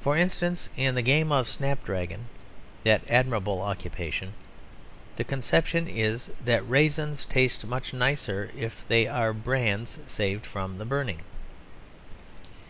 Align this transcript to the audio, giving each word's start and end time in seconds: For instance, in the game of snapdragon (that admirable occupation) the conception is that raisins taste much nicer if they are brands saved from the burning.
For 0.00 0.16
instance, 0.16 0.70
in 0.74 0.94
the 0.94 1.02
game 1.02 1.30
of 1.30 1.50
snapdragon 1.50 2.28
(that 2.82 3.02
admirable 3.10 3.60
occupation) 3.60 4.32
the 5.16 5.24
conception 5.24 5.86
is 5.86 6.30
that 6.42 6.66
raisins 6.66 7.26
taste 7.26 7.66
much 7.66 7.92
nicer 7.92 8.50
if 8.56 8.88
they 8.88 9.06
are 9.06 9.34
brands 9.34 9.98
saved 10.06 10.46
from 10.46 10.78
the 10.78 10.86
burning. 10.86 11.20